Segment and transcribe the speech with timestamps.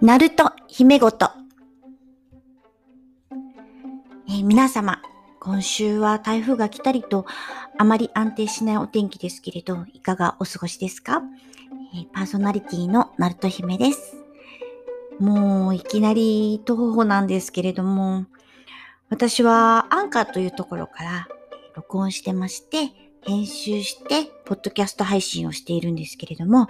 [0.00, 1.28] ナルト姫ごと。
[4.28, 5.02] えー皆様、
[5.40, 7.26] 今週は台風が来たりと、
[7.76, 11.22] あまり安定しないお天気ですけれど、いかがお過ごしですか、
[11.94, 14.14] えーパーソナリティのナルト姫です。
[15.18, 18.26] もういきなり徒歩なんですけれども、
[19.10, 21.28] 私はアンカーというところから
[21.74, 26.68] 録音してまして、編集して、ポッドキャスト配信をしているんですけれども、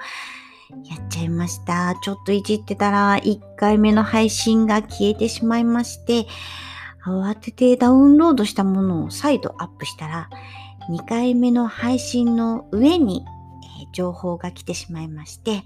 [0.84, 1.94] やっちゃいました。
[2.02, 6.26] ちょっといじってたら、1回目の配信が消えてしまいまして、
[7.04, 10.28] 慌ててダウンロードしたものを再度アップしたら、
[10.90, 13.24] 2回目の配信の上に、
[13.80, 15.62] えー情報が来てしまいまして、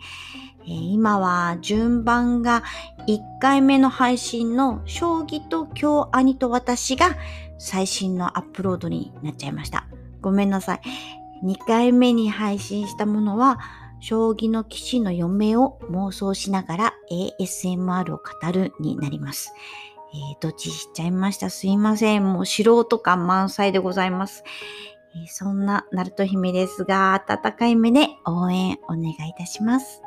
[0.65, 2.63] えー今は順番が
[3.09, 7.17] 1回目の配信の将棋と今日兄と私が
[7.59, 9.87] 最新のアップロードになっちゃいました。
[10.21, 10.81] ごめんなさい。
[11.45, 13.59] 2回目に配信したものは、
[14.03, 16.95] 将棋の棋士の嫁を妄想しながら
[17.39, 19.55] ASMR を語るになります。
[20.13, 21.51] えー、どっちしちゃいました。
[21.51, 22.33] すいません。
[22.33, 24.43] もう素人感満載でございます。
[25.15, 30.03] えーそんなナルト姫ですが、温かい目で応援お願いいたします。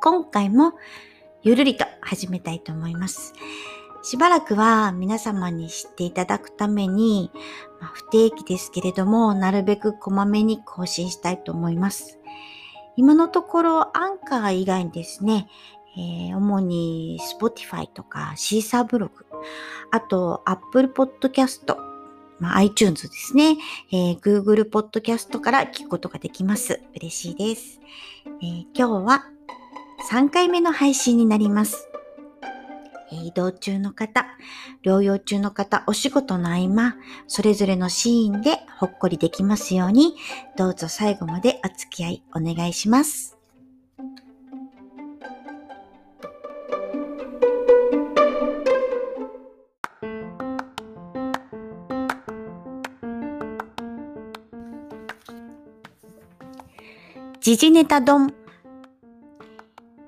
[0.00, 0.72] 今回も
[1.42, 3.34] ゆるりと始めたいと思います。
[4.02, 7.30] しばらくは皆様に知っていただくために、
[7.78, 12.18] まあ不定期ですけれども、なるべくこまめに更新したいと思います。
[12.96, 15.48] 今のところアンカー以外にですね、
[15.96, 19.24] えー主に Spotify とかシーサーブログ、
[19.90, 21.76] あと Apple Podcast、
[22.38, 23.56] まあ、iTunes ですね、
[23.92, 26.80] えー Google Podcast から聞くことができます。
[26.96, 27.80] 嬉しいです。
[28.42, 29.24] えー今日は
[30.10, 31.88] 3回目の配信になります。
[33.10, 34.26] 移動中の方、
[34.84, 40.16] 療養中の方、お仕事の合間、それぞれのシーンでほっこりできますように、
[40.56, 43.36] どうぞ最後までお付き合いお願いします。
[57.46, 58.34] 時事ネタ丼。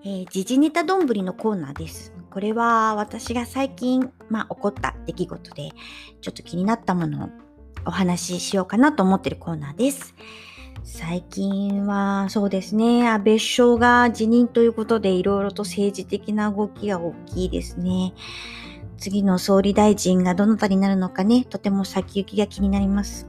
[0.03, 2.17] えー時事ネタ丼のコーナーです。
[2.30, 5.70] これは私が最近、まあ、起こった出来事で、
[6.20, 7.28] ちょっと気になったものを
[7.86, 10.14] お話ししようかなと思ってるコーナーです。
[10.84, 18.14] 最近はそうですね、安倍首相が辞任ということでいろいろと政治的な動きが大きいですね。
[18.96, 23.26] 次の総理大臣がどなたになるのかね、とても先行きが気になります。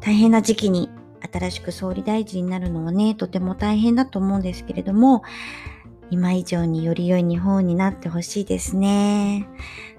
[0.00, 0.90] 大変な時期に
[1.32, 5.22] 新しく総理大臣になるのはね、とても大変だと思うんですけれども、
[6.10, 9.48] 今以上により良い日本になってほしいですね。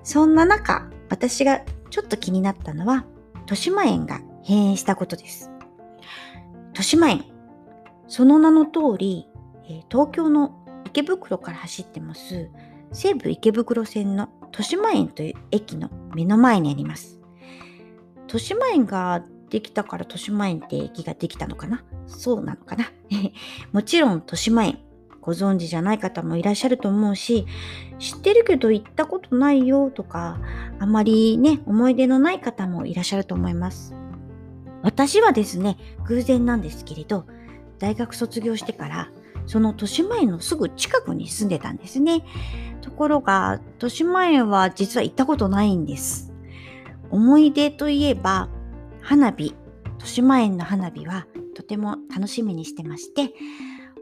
[0.04, 3.06] そんな中、私がちょっと気になったのは、
[3.42, 5.52] 豊島園が閉園したことです。
[6.70, 7.26] 豊島園。
[8.08, 9.28] その名の通り、
[9.90, 12.50] 東京の池袋から走ってます、
[12.94, 17.20] 西武池袋線の豊島園という駅の目の前にあります。
[18.28, 21.84] 豊島園ができたから豊島園って駅ができたのかな？
[22.06, 22.86] そうなのかな？
[23.72, 24.80] もちろん豊島園
[25.28, 27.46] ご存知じゃない方もいらっしゃると思うし、
[28.00, 30.40] 知ってるけど行ったことないよとか、
[30.80, 33.94] あまりね、思い出のない方もいらっしゃると思います。
[34.84, 37.26] 私はですね、偶然なんですけれど、
[37.78, 39.12] 大学卒業してから、
[39.48, 42.24] その豊島園のすぐ近くに住んでたんですね。
[42.82, 46.32] ところが、豊島園は実は行ったことないんです。
[47.12, 48.48] 思い出といえば、
[49.02, 53.34] 花火、豊島園の花火はとても楽しみにしてまして、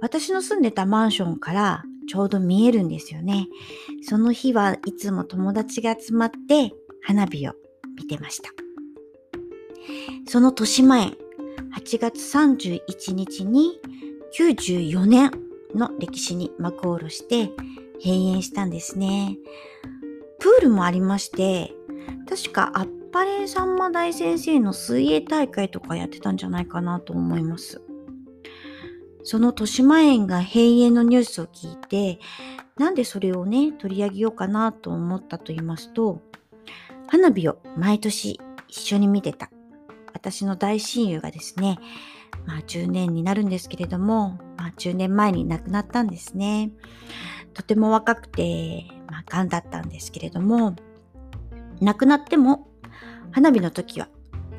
[0.06, 3.48] 私の住んでたマンションからちょうど見えるんですよね。
[4.04, 7.54] その日はいつも友達が集まって花火を
[7.98, 8.52] 見てました。
[10.28, 11.18] その豊島園、
[11.76, 13.80] 8月31日に
[14.38, 15.32] 94年
[15.74, 17.50] の歴史に幕を下ろして
[18.00, 19.36] 閉園したんですね。
[20.38, 21.74] プールもありまして、
[22.30, 27.82] 確かあっぱれさんま大先生の水泳大会とかやってたんじゃないかなと思います。
[29.26, 32.20] その豊島園が閉園のニュースを聞いて、
[32.78, 36.22] なんでそれをね、取り上げようかなと思ったと言いますと、
[37.08, 39.50] 花火を毎年一緒に見てた
[40.14, 41.80] 私の大親友がですね、
[42.46, 46.72] まあ10年になるんですけれども、まあ10年前に亡くなったんですね。
[47.56, 50.76] とても若くて、まあ癌だったんですけれども、
[51.82, 52.68] 亡くなっても
[53.32, 54.08] 花火の時は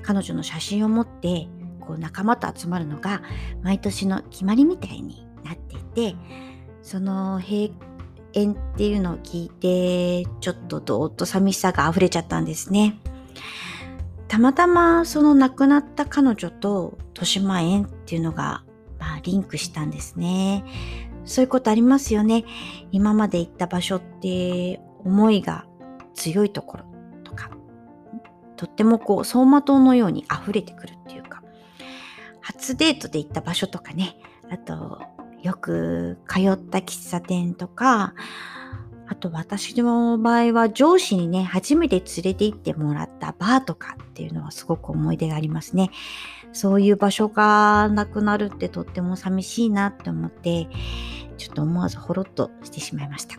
[0.02, 1.48] 彼女の写真を持って
[1.86, 3.22] こう仲間と集まるのが
[3.62, 6.16] 毎年の決まりみたいになっていて
[6.82, 7.70] その閉
[8.32, 12.98] 園っていうのを聞いてちょっとどーっと寂しさが溢れちゃったんですね。
[14.28, 18.64] たまたまその亡くなった彼女と豊島園っていうのが、
[18.98, 20.64] まあ、リンクしたんですね。
[21.24, 22.44] そういうことありますよね。
[22.92, 25.66] 今まで行った場所って思いが
[26.14, 26.84] 強いところ
[27.24, 27.50] とか、
[28.56, 31.15] とってもこう走馬灯のように溢れてくるっていう、
[32.46, 34.16] 初デートで行った場所とかね、
[34.52, 35.00] あと
[35.42, 38.14] よく通った喫茶店とか、
[39.08, 45.90] あと私の場合は上司にね、初めて連れて行ってもらったバーとかっていうのはすごく思い出がありますね。
[46.52, 50.68] そういう場所がなくなるってとっても寂しいなって思って、
[51.38, 53.38] ちょっと思わずほろっとしてしまいました。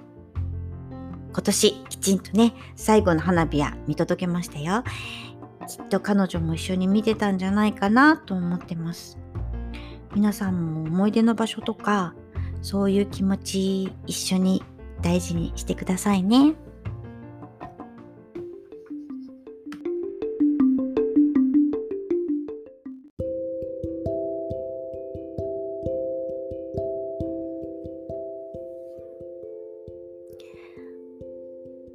[1.32, 4.84] 今年きちんとね、最後の花火は見届けましたよ。
[5.68, 9.18] きっと彼女も一緒に見てたんじゃないかなと思ってます。
[10.16, 12.16] 皆さんも思い出の場所とか、
[12.62, 14.64] そういう気持ち一緒に
[15.02, 16.56] 大事にしてくださいね。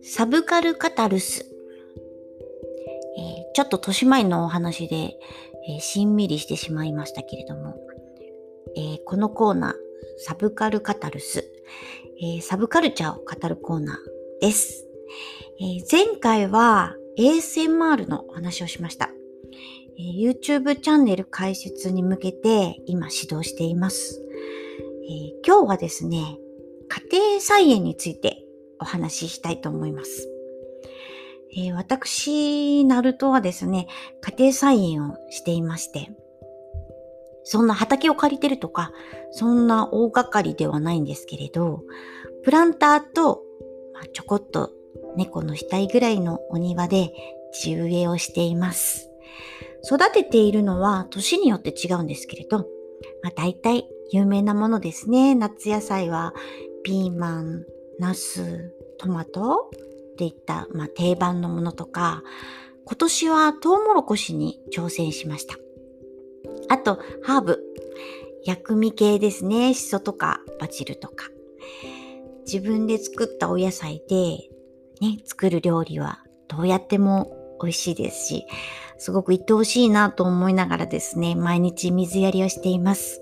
[0.05, 1.52] サブカルカタルス。
[3.55, 4.97] ちょっと年前のお話で、
[5.69, 7.77] えー、しんみりしてしまいましたけれども、
[8.77, 9.75] えー、このコーナー、
[10.19, 11.51] サブカルカタルス、
[12.23, 13.97] え、サブカルチャーを語るコーナー
[14.41, 14.87] です。
[15.61, 19.11] え、前回は ASMR のお話をしました、
[19.99, 24.23] えー、YouTube チャンネル開設に向けて今指導しています。
[25.05, 26.39] え今日はですね、
[26.89, 28.45] 家庭菜園について
[28.81, 30.32] お話ししたいと思います。
[31.55, 33.87] え私、ナルトはですね、
[34.21, 36.11] 家庭菜園をしていまして、
[37.45, 38.93] そんな畑を借りてるとか、
[39.33, 41.83] そんな大掛かりではないんですけれど、
[42.43, 43.43] プランターと、
[43.93, 44.71] まあ、ちょこっと
[45.17, 47.13] 猫の額ぐらいのお庭で
[47.53, 49.11] 地植えをしています。
[49.85, 52.67] 育てているのは年によって違うんですけれど、
[53.23, 55.35] まあ、大体有名なものですね。
[55.35, 56.33] 夏野菜は
[56.85, 57.65] ピーマン、
[57.99, 59.71] ナス、トマト
[60.23, 62.23] っていった、まあ、定番のものとか、
[62.85, 65.57] 今年はトウモロコシに挑戦しました。
[66.69, 67.61] あと、ハーブ。
[68.45, 69.75] 薬味系ですね。
[69.75, 71.27] シソとかバジルとか。
[72.47, 74.49] 自分で作ったお野菜で、
[75.01, 78.47] ね、作る料理はどうやっても美味しいですし、
[78.99, 83.21] すごく愛おしいなと思いながらですね、毎日水やりをしています。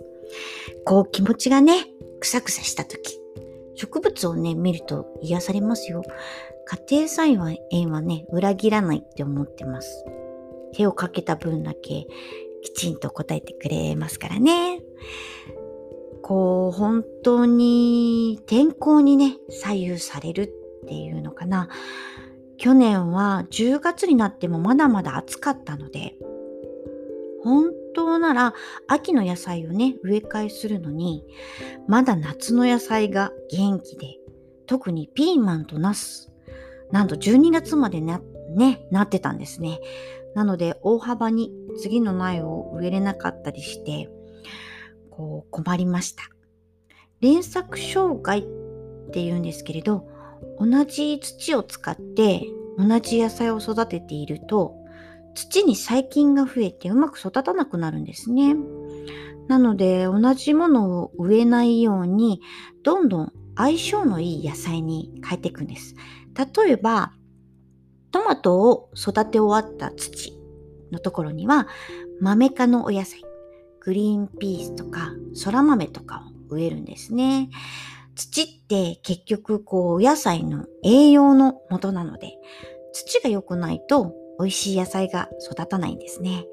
[0.84, 1.86] こう気持ちがね、
[2.20, 3.18] くさくさした時、
[3.74, 6.02] 植物をね、見ると癒されますよ。
[6.70, 7.36] 家庭菜
[7.72, 10.04] 園はね、裏切らないって思ってます。
[10.72, 12.06] 手をかけた分だけ
[12.62, 14.80] きちんと答えてくれますからね。
[16.22, 20.42] こう、本当に天候にね、左右される
[20.84, 21.68] っていうのかな。
[22.56, 26.14] 去年は10月になってもまだまだ暑かったので、
[27.42, 28.54] 本当なら
[28.86, 31.24] 秋の野菜をね、植え替えするのに、
[31.88, 34.18] まだ夏の野菜が元気で、
[34.66, 36.29] 特にピーマンとナス、
[36.92, 38.20] なんと12月までな、
[38.54, 39.80] ね、なってたんですね。
[40.34, 44.08] なので大幅に次の苗を植えれなかったりして、
[45.10, 46.24] こう困りました。
[47.20, 48.42] 連作障害っ
[49.10, 50.08] て言うんですけれど、
[50.58, 52.42] 同じ土を使って
[52.78, 54.76] 同じ野菜を育てていると、
[55.34, 58.56] 土に細菌が増えてうまく育たなくなるんですね。
[59.48, 62.40] なので同じものを植えないように
[62.84, 65.94] どんどん相性のいい野菜に変えていくんです。
[66.36, 67.12] 例えば
[68.12, 70.36] トマトを育て終わった土
[70.90, 71.68] のところには、
[72.20, 73.22] 豆科のお野菜、
[73.80, 75.12] グリーンピースとか、
[75.44, 77.50] 空豆とかを植えるんですね。
[78.16, 82.32] 土って結局こうお野菜の栄養の元なので、
[82.92, 86.44] 土が良くないと美味しい野菜が育たないんですね。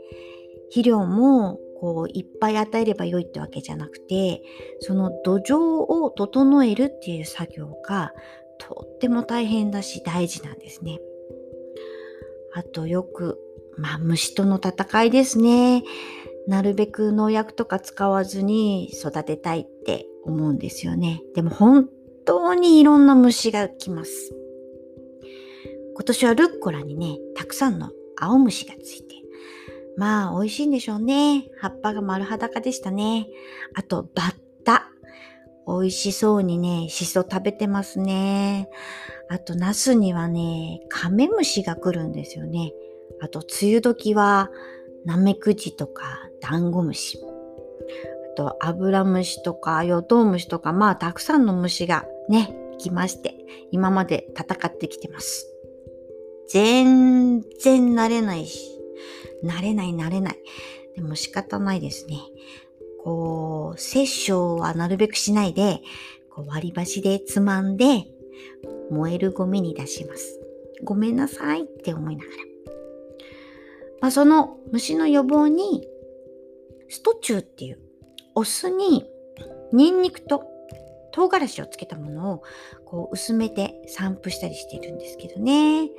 [0.70, 4.44] 肥料もこういっぱい与えれば良いってわけじゃなくて、
[4.80, 8.14] その土壌を整えるっていう作業が
[8.60, 11.00] とっても大変だし大事なんですね。
[12.54, 13.40] あとよく、
[13.78, 15.84] まあ虫との戦いですね。
[16.48, 21.22] なるべく農薬とか使わずに育てたいって思うんですよね。
[21.36, 21.90] でも本
[22.26, 24.34] 当にいろんな虫が来ます。
[25.94, 29.16] 今年はルッコラにね、たくさんの青虫がついて。
[29.98, 31.50] まあ美味しいんでしょうね。
[31.60, 33.28] 葉っぱが丸裸でしたね。
[33.74, 34.47] あとバッ。
[35.68, 38.70] 美味しそうにね、しそ食べてますね。
[39.30, 42.72] あと、ナスにはね、カメムシが来るんですよね。
[43.20, 44.50] あと、梅雨時は、
[45.06, 47.20] ナメクジとか、ダンゴムシ。
[48.34, 53.36] あと、アブラムシとか、ヨトウムシとか、まあ、たくさんの虫がね、来まして、
[53.72, 55.54] 今まで戦ってきてます。
[56.48, 58.80] 全然慣れないし、
[59.44, 60.36] 慣れない慣れない。
[60.96, 62.18] でも仕方ないですね。
[63.08, 65.80] こう、殺生はなるべくしないで、
[66.30, 68.06] こう割り箸でつまんで、
[68.92, 70.42] 燃えるゴミに出します。
[70.84, 72.38] ごめんなさいって思いながら。
[74.02, 75.88] まあ、その虫の予防に、
[76.90, 77.80] ストチューっていう
[78.36, 79.06] お酢に
[79.72, 80.44] ニンニクと
[81.14, 82.44] 唐辛子をつけたものを
[82.86, 85.90] こう薄めて散布したりしてるんですけどね。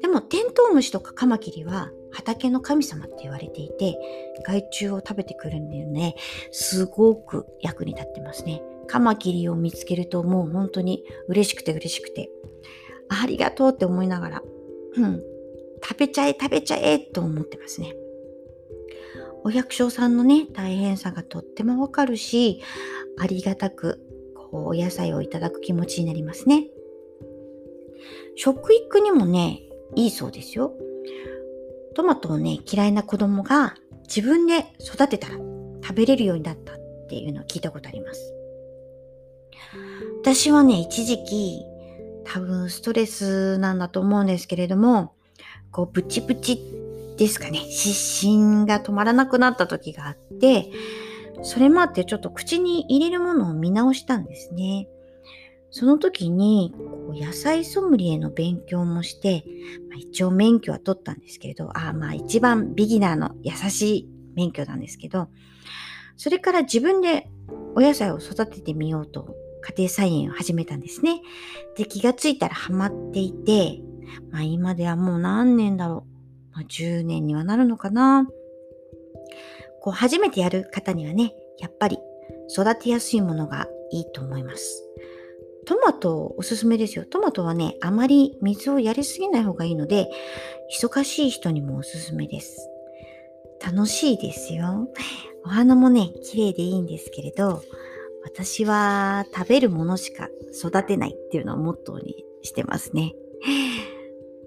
[0.00, 3.98] でもテントウムシとかカマキリは畑の神様って言われていて
[4.44, 6.14] 害虫を食べてくるんだよね。
[6.50, 8.62] すごく役に立ってますね。
[8.86, 12.30] カマキリを見つけるともう本当に嬉しくて嬉しくて
[13.08, 14.42] ありがとうって思いながら、
[14.96, 15.22] うん、
[15.82, 17.94] 食べちゃえ食べちゃえと思ってますね。
[19.44, 22.60] お百姓さんのね、大変さがとってもわかるし、
[23.18, 24.00] ありがたく、
[24.34, 26.66] こう、お野菜をいただく気持ちになりますね。
[28.34, 29.62] 食育にもね、
[29.94, 30.74] いいそうですよ。
[31.98, 33.74] トマトをね、嫌いな子供が
[34.06, 35.34] 自分で育てたら
[35.82, 36.76] 食べれるようになったっ
[37.08, 38.32] ていうのを聞いたことあります。
[40.22, 41.60] 私はね、一時期、
[42.24, 45.14] 多分ストレスなんだと思うんですけれども、
[45.72, 46.62] こう、ブチブチ
[47.16, 50.70] ですかね、失神が止まらなくなった時があって、
[51.42, 54.86] それもあってちょっと口に入れるものを見直したんですね。
[55.70, 59.44] その時にこう野菜ソムリエの勉強もして、
[59.90, 65.28] まあ、一応免許は取ったんですけれど、あまあ一番ビギナーの優しい免許なんですけど、
[66.16, 67.30] それから自分で
[67.74, 71.20] お野菜を育ててみようと家庭菜園を始めたんですね。
[71.76, 73.80] で、気がついたらハマっていて、
[74.30, 76.06] まあ今ではもう何年だろ
[76.52, 76.56] う。
[76.56, 78.26] まあ10年にはなるのかな。
[79.80, 81.98] こう初めてやる方にはね、やっぱり
[82.50, 84.84] 育てやすいものがいいと思います。
[85.68, 87.04] トマトおすすめですよ。
[87.04, 90.08] トマトはね、あまり水をやりすぎない方がいいので、
[90.74, 92.70] 忙しい人にもおすすめです。
[93.62, 94.88] 楽しいですよ。
[95.44, 97.62] お花もね、綺麗でいいんですけれど、
[98.24, 103.14] 私は食べるものしか育てないっていうのをモットーにしてますね。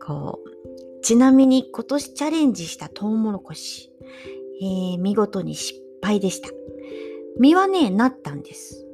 [0.03, 3.91] こう、ちなみに今年チャレンジしたトウモロコシ、
[4.59, 6.49] えー、見事に失敗でした。
[7.37, 8.87] 実はね、なったんです。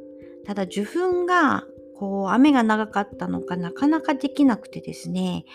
[0.45, 1.63] ただ受粉が、
[1.99, 5.45] こう、雨が長かったのかなかなかできなくてですね、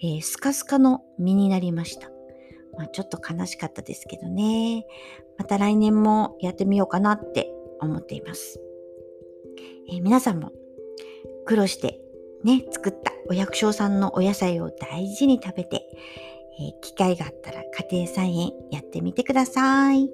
[0.00, 2.10] えー、スカスカの実になりました。
[2.76, 4.86] まあ、ちょっと悲しかったですけどね。
[5.36, 8.60] また来年もやってみようかなって思っています。
[9.90, 10.52] えー、皆さんも
[11.44, 12.00] 苦労して
[12.44, 15.88] ね、作ったお役所さんのお野菜を大事に食べて、
[16.60, 19.96] えー、機会があったら家庭菜園やってみてください。
[19.96, 20.10] はい、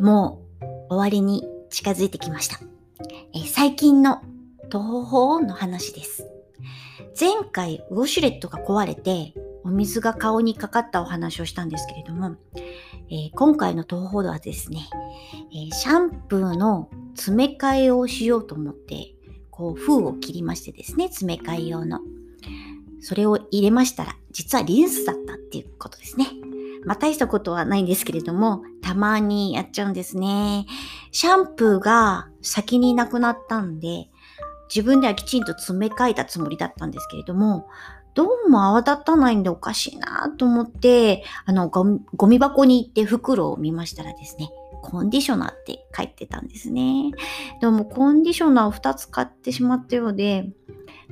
[0.00, 0.42] も
[0.88, 2.58] う終わりに近づいてきました。
[3.34, 4.22] え、最近の
[4.72, 6.26] 東方の話です。
[7.18, 12.36] 前回ウォシュレットが壊れてお水が顔にかかったお話をしたんですけれども、
[13.10, 14.88] えー、今回の東方ではですね、
[15.52, 19.14] えー、シャンプーの詰め替えをしようと思って、
[19.50, 22.00] こう封を切りましてですね、詰め替え用の。
[23.00, 26.26] それを入れましたら、実はリンスだったっていうことですね。
[26.84, 30.66] まあ大したことはないんですけれども、たまにやっちゃうんですね。
[31.12, 34.08] シャンプーが先になくなったんで、
[34.74, 37.66] 自分ではきちんと詰め替えたつもりだったんですけれども、
[38.14, 44.50] どうも泡立たないんでおかしいなと思って、あのゴミ、ゴミ箱に行って袋を見ましたらですね、
[44.82, 47.10] コンディショナーって書いてたんですね。
[47.60, 50.50] でもコンディショナーを2つ買ってしまったようで、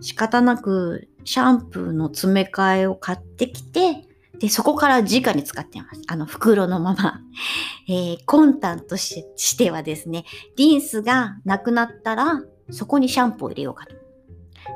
[0.00, 4.07] 仕方なくシャンプーの詰め替えを買ってきて、
[4.40, 6.02] で、そこから直に使ってます。
[6.06, 7.20] あの、袋のまま。
[7.88, 10.24] えー、魂胆としてはですね、
[10.56, 13.94] リンスがなくなったら、そこにシャンプーを入れようかと。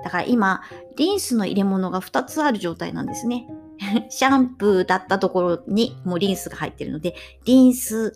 [0.05, 0.63] だから今、
[0.97, 3.47] リンスの入れ物が2つある状態なんですね。
[4.11, 7.15] シャンプーだったところにもうリンスが入ってるので、
[7.45, 8.15] リンス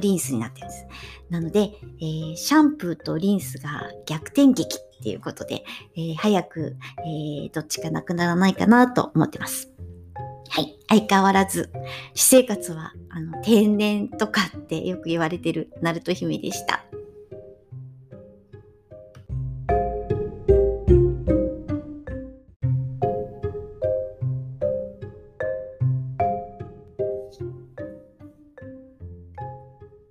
[0.00, 0.86] リンスになってるんです。
[1.30, 1.70] なので、
[2.00, 5.64] えー、シャンプーとリンスが逆転劇っていうことで、
[5.96, 9.69] えー、早く、えー、どっちかなくならないかなと思ってます。
[10.50, 10.76] はい。
[10.88, 11.70] 相変わらず、
[12.12, 16.84] 私生活は、あの、天然とかってよく言われてる、ナルト姫でした。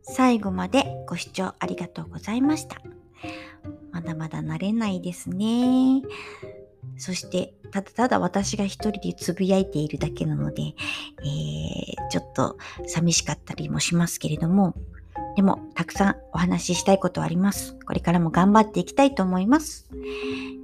[0.02, 2.82] 最後までご視聴ありがとうございました。
[3.92, 6.02] まだまだ慣れないですね。
[6.98, 12.58] そして、ただただ私が一人でつぶやいているだけなので、えー、ちょっと
[12.88, 14.76] 寂しかったりもしますけれども、
[15.36, 17.78] でも、たくさんお話ししたいことはあります。
[17.86, 19.90] これからも頑張っていきたいと思います。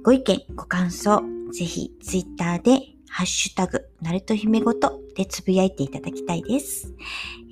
[0.02, 6.94] ご意見、ご感想、ぜひ Twitter でハッシュタグ、ナルト姫ごとでつぶやいていただきたいです。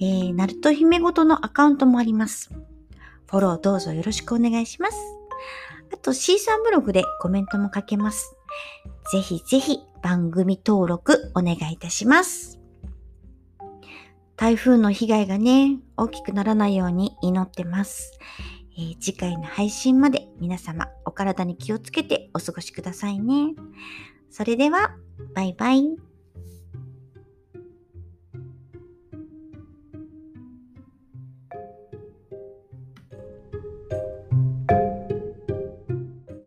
[0.00, 2.50] えー、ナルト姫ごとのアカウントもあります。
[3.30, 4.96] フォローどうぞよろしくお願いします。
[5.92, 8.36] あと、C さんブログでコメントも書けます。
[9.12, 12.60] ぜひぜひ番組登録お願いいたします。
[14.36, 18.18] 台風の被害がね、大きくならないように祈ってます。
[18.76, 23.54] えー、次回の配信まで皆様お体に気をつけてお過ごしくださいね。
[24.30, 24.96] それでは、
[25.34, 26.13] バイバイ。